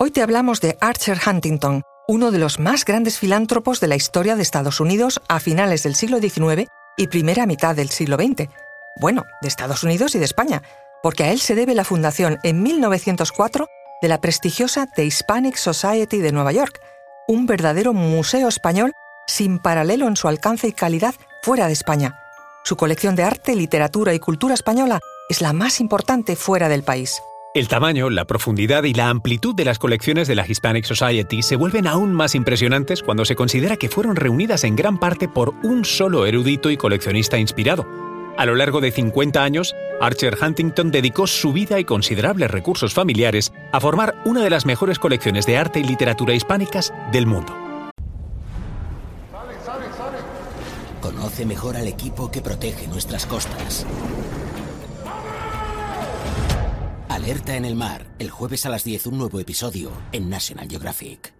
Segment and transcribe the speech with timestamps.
[0.00, 4.36] Hoy te hablamos de Archer Huntington, uno de los más grandes filántropos de la historia
[4.36, 8.48] de Estados Unidos a finales del siglo XIX y primera mitad del siglo XX.
[9.00, 10.62] Bueno, de Estados Unidos y de España,
[11.02, 13.66] porque a él se debe la fundación en 1904
[14.00, 16.80] de la prestigiosa The Hispanic Society de Nueva York,
[17.26, 18.92] un verdadero museo español
[19.26, 22.20] sin paralelo en su alcance y calidad fuera de España.
[22.62, 27.20] Su colección de arte, literatura y cultura española es la más importante fuera del país.
[27.58, 31.56] El tamaño, la profundidad y la amplitud de las colecciones de la Hispanic Society se
[31.56, 35.84] vuelven aún más impresionantes cuando se considera que fueron reunidas en gran parte por un
[35.84, 37.84] solo erudito y coleccionista inspirado.
[38.36, 43.52] A lo largo de 50 años, Archer Huntington dedicó su vida y considerables recursos familiares
[43.72, 47.56] a formar una de las mejores colecciones de arte y literatura hispánicas del mundo.
[51.02, 53.84] Conoce mejor al equipo que protege nuestras costas.
[57.28, 61.34] Alerta en el mar, el jueves a las 10 un nuevo episodio en National Geographic.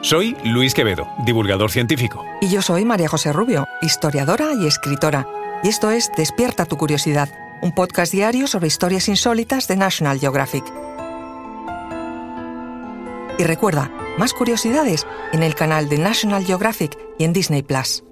[0.00, 2.24] Soy Luis Quevedo, divulgador científico.
[2.40, 5.26] Y yo soy María José Rubio, historiadora y escritora.
[5.64, 10.62] Y esto es Despierta tu curiosidad, un podcast diario sobre historias insólitas de National Geographic.
[13.40, 18.04] Y recuerda, más curiosidades en el canal de National Geographic y en Disney Plus.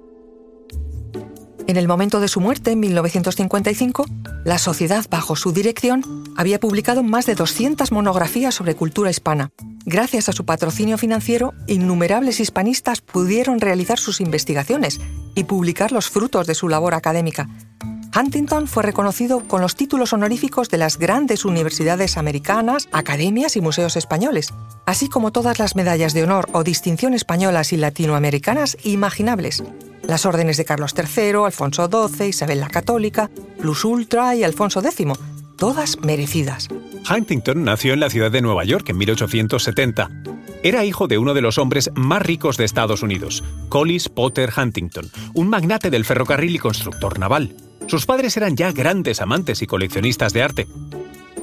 [1.67, 4.03] En el momento de su muerte, en 1955,
[4.43, 9.51] la sociedad, bajo su dirección, había publicado más de 200 monografías sobre cultura hispana.
[9.85, 14.99] Gracias a su patrocinio financiero, innumerables hispanistas pudieron realizar sus investigaciones
[15.35, 17.47] y publicar los frutos de su labor académica.
[18.13, 23.95] Huntington fue reconocido con los títulos honoríficos de las grandes universidades americanas, academias y museos
[23.95, 24.53] españoles,
[24.85, 29.63] así como todas las medallas de honor o distinción españolas y latinoamericanas imaginables
[30.07, 35.07] las órdenes de Carlos III, Alfonso XII, Isabel la Católica, Plus Ultra y Alfonso X,
[35.57, 36.67] todas merecidas.
[37.09, 40.09] Huntington nació en la ciudad de Nueva York en 1870.
[40.63, 45.09] Era hijo de uno de los hombres más ricos de Estados Unidos, Collis Potter Huntington,
[45.33, 47.55] un magnate del ferrocarril y constructor naval.
[47.87, 50.67] Sus padres eran ya grandes amantes y coleccionistas de arte.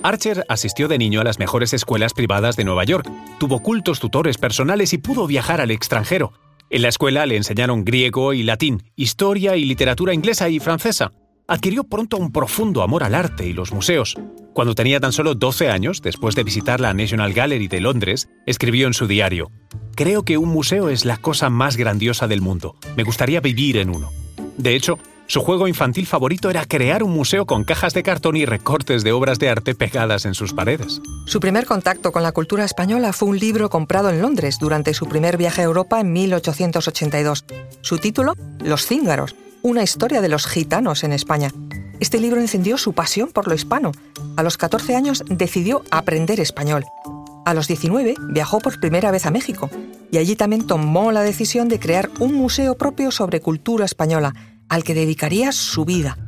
[0.02, 4.38] Archer asistió de niño a las mejores escuelas privadas de Nueva York, tuvo cultos tutores
[4.38, 6.32] personales y pudo viajar al extranjero.
[6.70, 11.12] En la escuela le enseñaron griego y latín, historia y literatura inglesa y francesa.
[11.46, 14.16] Adquirió pronto un profundo amor al arte y los museos.
[14.52, 18.86] Cuando tenía tan solo 12 años, después de visitar la National Gallery de Londres, escribió
[18.86, 19.50] en su diario,
[19.96, 22.76] Creo que un museo es la cosa más grandiosa del mundo.
[22.96, 24.10] Me gustaría vivir en uno.
[24.58, 28.46] De hecho, su juego infantil favorito era crear un museo con cajas de cartón y
[28.46, 31.02] recortes de obras de arte pegadas en sus paredes.
[31.26, 35.06] Su primer contacto con la cultura española fue un libro comprado en Londres durante su
[35.06, 37.44] primer viaje a Europa en 1882.
[37.82, 41.52] Su título, Los cíngaros, una historia de los gitanos en España.
[42.00, 43.92] Este libro encendió su pasión por lo hispano.
[44.38, 46.86] A los 14 años decidió aprender español.
[47.44, 49.68] A los 19 viajó por primera vez a México
[50.10, 54.32] y allí también tomó la decisión de crear un museo propio sobre cultura española
[54.68, 56.18] al que dedicaría su vida.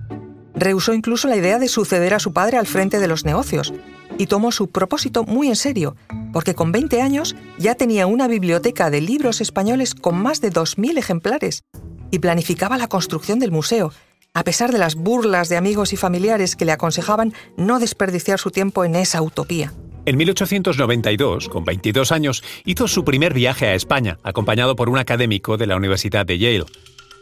[0.54, 3.72] Rehusó incluso la idea de suceder a su padre al frente de los negocios
[4.18, 5.96] y tomó su propósito muy en serio,
[6.32, 10.98] porque con 20 años ya tenía una biblioteca de libros españoles con más de 2.000
[10.98, 11.64] ejemplares
[12.10, 13.92] y planificaba la construcción del museo,
[14.34, 18.50] a pesar de las burlas de amigos y familiares que le aconsejaban no desperdiciar su
[18.50, 19.72] tiempo en esa utopía.
[20.06, 25.56] En 1892, con 22 años, hizo su primer viaje a España, acompañado por un académico
[25.56, 26.64] de la Universidad de Yale.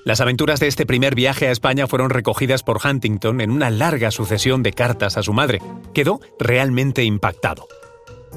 [0.09, 4.11] Las aventuras de este primer viaje a España fueron recogidas por Huntington en una larga
[4.11, 5.61] sucesión de cartas a su madre.
[5.93, 7.69] Quedó realmente impactado.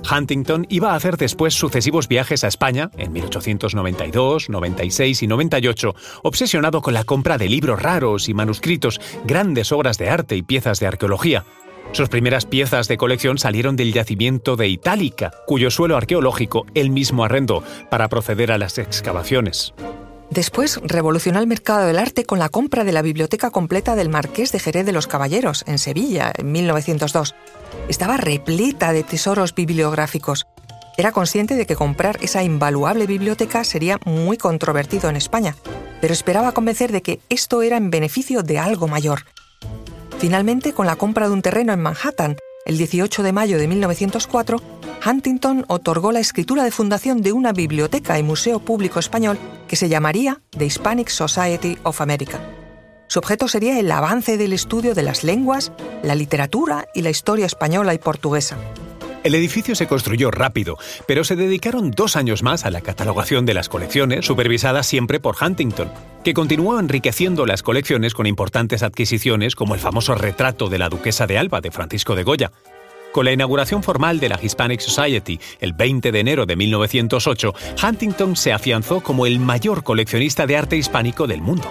[0.04, 6.82] Huntington iba a hacer después sucesivos viajes a España, en 1892, 96 y 98, obsesionado
[6.82, 10.88] con la compra de libros raros y manuscritos, grandes obras de arte y piezas de
[10.88, 11.46] arqueología.
[11.94, 17.24] Sus primeras piezas de colección salieron del yacimiento de Itálica, cuyo suelo arqueológico él mismo
[17.24, 19.74] arrendó para proceder a las excavaciones.
[20.32, 24.54] Después revolucionó el mercado del arte con la compra de la biblioteca completa del Marqués
[24.54, 27.36] de Jerez de los Caballeros, en Sevilla, en 1902.
[27.90, 30.48] Estaba repleta de tesoros bibliográficos.
[30.98, 35.58] Era consciente de que comprar esa invaluable biblioteca sería muy controvertido en España,
[36.00, 39.26] pero esperaba convencer de que esto era en beneficio de algo mayor.
[40.18, 44.62] Finalmente, con la compra de un terreno en Manhattan, el 18 de mayo de 1904,
[45.06, 49.38] Huntington otorgó la escritura de fundación de una biblioteca y museo público español
[49.68, 52.40] que se llamaría The Hispanic Society of America.
[53.08, 55.72] Su objeto sería el avance del estudio de las lenguas,
[56.04, 58.58] la literatura y la historia española y portuguesa.
[59.24, 63.54] El edificio se construyó rápido, pero se dedicaron dos años más a la catalogación de
[63.54, 65.92] las colecciones, supervisada siempre por Huntington,
[66.24, 71.28] que continuó enriqueciendo las colecciones con importantes adquisiciones como el famoso retrato de la duquesa
[71.28, 72.52] de Alba de Francisco de Goya,
[73.12, 77.54] Con la inauguración formal de la Hispanic Society el 20 de enero de 1908,
[77.84, 81.70] Huntington se afianzó como el mayor coleccionista de arte hispánico del mundo.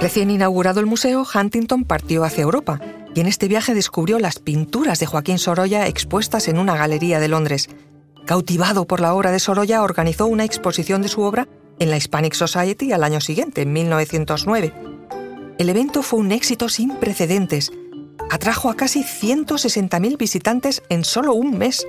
[0.00, 2.80] Recién inaugurado el museo, Huntington partió hacia Europa
[3.14, 7.28] y en este viaje descubrió las pinturas de Joaquín Sorolla expuestas en una galería de
[7.28, 7.68] Londres.
[8.26, 11.48] Cautivado por la obra de Sorolla, organizó una exposición de su obra
[11.78, 14.72] en la Hispanic Society al año siguiente, en 1909.
[15.58, 17.72] El evento fue un éxito sin precedentes.
[18.30, 21.86] Atrajo a casi 160.000 visitantes en solo un mes.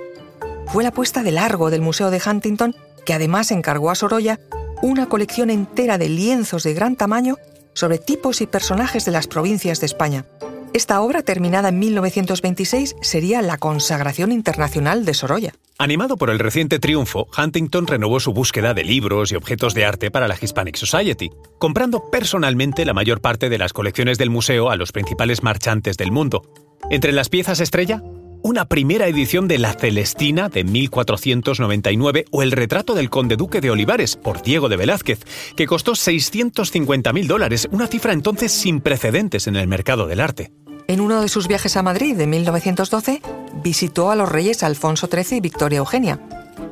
[0.66, 2.74] Fue la puesta de largo del Museo de Huntington,
[3.06, 4.40] que además encargó a Sorolla
[4.82, 7.36] una colección entera de lienzos de gran tamaño
[7.74, 10.26] sobre tipos y personajes de las provincias de España.
[10.74, 15.54] Esta obra, terminada en 1926, sería la consagración internacional de Sorolla.
[15.78, 20.10] Animado por el reciente triunfo, Huntington renovó su búsqueda de libros y objetos de arte
[20.10, 21.30] para la Hispanic Society,
[21.60, 26.10] comprando personalmente la mayor parte de las colecciones del museo a los principales marchantes del
[26.10, 26.42] mundo.
[26.90, 28.02] Entre las piezas estrella,
[28.42, 33.70] una primera edición de La Celestina de 1499 o El retrato del conde duque de
[33.70, 35.20] Olivares por Diego de Velázquez,
[35.56, 40.50] que costó 650.000 dólares, una cifra entonces sin precedentes en el mercado del arte.
[40.86, 43.22] En uno de sus viajes a Madrid de 1912,
[43.62, 46.20] visitó a los reyes Alfonso XIII y Victoria Eugenia.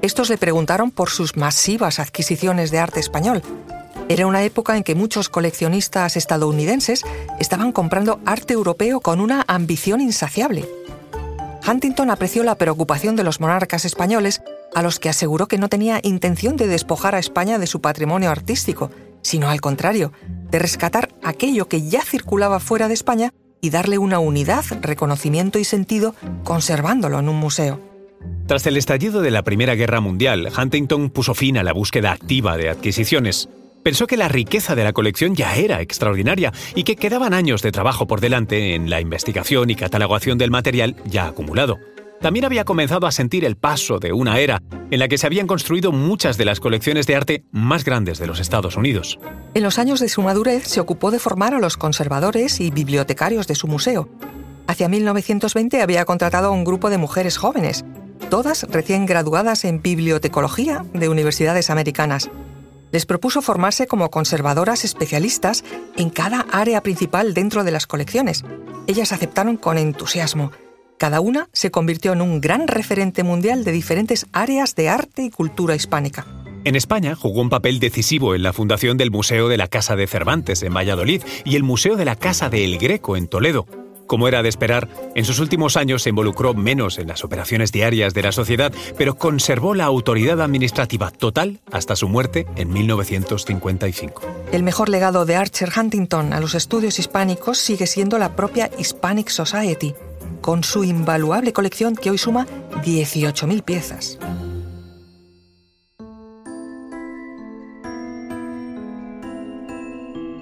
[0.03, 3.43] Estos le preguntaron por sus masivas adquisiciones de arte español.
[4.11, 7.05] Era una época en que muchos coleccionistas estadounidenses
[7.41, 10.69] estaban comprando arte europeo con una ambición insaciable.
[11.67, 14.43] Huntington apreció la preocupación de los monarcas españoles,
[14.75, 18.31] a los que aseguró que no tenía intención de despojar a España de su patrimonio
[18.31, 18.91] artístico,
[19.23, 20.13] sino al contrario,
[20.51, 23.33] de rescatar aquello que ya circulaba fuera de España
[23.63, 26.15] y darle una unidad, reconocimiento y sentido
[26.45, 27.81] conservándolo en un museo.
[28.47, 32.57] Tras el estallido de la Primera Guerra Mundial, Huntington puso fin a la búsqueda activa
[32.57, 33.49] de adquisiciones.
[33.83, 37.73] Pensó que la riqueza de la colección ya era extraordinaria y que quedaban años de
[37.73, 41.79] trabajo por delante en la investigación y catalogación del material ya acumulado.
[42.23, 45.49] También había comenzado a sentir el paso de una era en la que se habían
[45.49, 49.19] construido muchas de las colecciones de arte más grandes de los Estados Unidos.
[49.55, 53.49] En los años de su madurez se ocupó de formar a los conservadores y bibliotecarios
[53.49, 54.09] de su museo.
[54.69, 57.85] Hacia 1920 había contratado a un grupo de mujeres jóvenes,
[58.31, 62.31] todas recién graduadas en bibliotecología de universidades americanas.
[62.93, 65.65] Les propuso formarse como conservadoras especialistas
[65.97, 68.45] en cada área principal dentro de las colecciones.
[68.87, 70.53] Ellas aceptaron con entusiasmo
[71.03, 75.31] cada una se convirtió en un gran referente mundial de diferentes áreas de arte y
[75.31, 76.29] cultura hispánica.
[76.63, 80.07] En España jugó un papel decisivo en la fundación del Museo de la Casa de
[80.07, 83.67] Cervantes en Valladolid y el Museo de la Casa de El Greco en Toledo.
[84.07, 88.15] Como era de esperar, en sus últimos años se involucró menos en las operaciones diarias
[88.15, 94.23] de la sociedad, pero conservó la autoridad administrativa total hasta su muerte en 1955.
[94.53, 99.31] El mejor legado de Archer Huntington a los estudios hispánicos sigue siendo la propia Hispanic
[99.31, 99.97] Society,
[100.43, 102.47] con su invaluable colección que hoy suma
[102.85, 104.19] 18.000 piezas.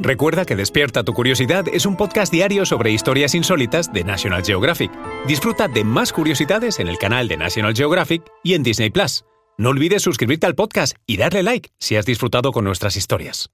[0.02, 4.91] Recuerda que Despierta tu Curiosidad es un podcast diario sobre historias insólitas de National Geographic.
[5.26, 9.25] Disfruta de más curiosidades en el canal de National Geographic y en Disney Plus.
[9.58, 13.50] No olvides suscribirte al podcast y darle like si has disfrutado con nuestras historias.